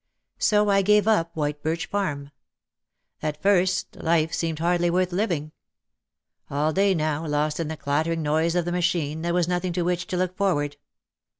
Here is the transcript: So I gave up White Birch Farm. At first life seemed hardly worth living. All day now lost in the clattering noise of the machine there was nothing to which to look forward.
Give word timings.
So 0.39 0.67
I 0.69 0.81
gave 0.81 1.07
up 1.07 1.35
White 1.35 1.61
Birch 1.61 1.85
Farm. 1.85 2.31
At 3.21 3.39
first 3.39 3.97
life 3.97 4.33
seemed 4.33 4.57
hardly 4.57 4.89
worth 4.89 5.11
living. 5.11 5.51
All 6.49 6.73
day 6.73 6.95
now 6.95 7.27
lost 7.27 7.59
in 7.59 7.67
the 7.67 7.77
clattering 7.77 8.23
noise 8.23 8.55
of 8.55 8.65
the 8.65 8.71
machine 8.71 9.21
there 9.21 9.31
was 9.35 9.47
nothing 9.47 9.73
to 9.73 9.83
which 9.83 10.07
to 10.07 10.17
look 10.17 10.35
forward. 10.35 10.77